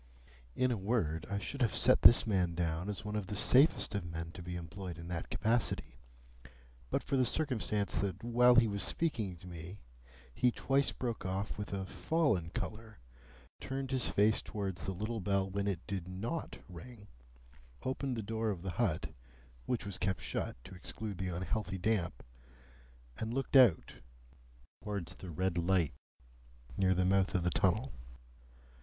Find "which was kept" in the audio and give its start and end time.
19.67-20.21